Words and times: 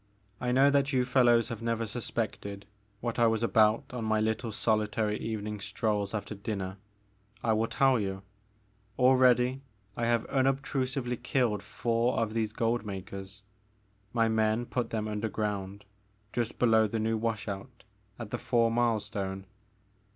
I 0.39 0.51
know 0.51 0.71
that 0.71 0.91
you 0.91 1.05
fellows 1.05 1.49
have 1.49 1.61
never 1.61 1.85
suspected 1.85 2.65
what 3.01 3.19
I 3.19 3.27
was 3.27 3.43
about 3.43 3.83
on 3.93 4.03
my 4.03 4.19
little 4.19 4.51
solitary 4.51 5.15
evening 5.19 5.59
strolls 5.59 6.15
after 6.15 6.33
dinner. 6.33 6.77
I 7.43 7.53
will 7.53 7.67
tell 7.67 7.99
you. 7.99 8.23
Already 8.97 9.61
I 9.95 10.05
have 10.07 10.25
unobtrusively 10.25 11.17
killed 11.17 11.61
four 11.61 12.17
of 12.17 12.33
these 12.33 12.51
gold 12.51 12.83
makers,— 12.83 13.43
^my 14.15 14.27
men 14.31 14.65
put 14.65 14.89
them 14.89 15.07
under 15.07 15.29
ground 15.29 15.85
just 16.33 16.57
below 16.57 16.87
the 16.87 16.97
new 16.97 17.15
wash 17.15 17.47
out 17.47 17.83
at 18.17 18.31
the 18.31 18.39
four 18.39 18.71
mile 18.71 18.99
stone. 18.99 19.45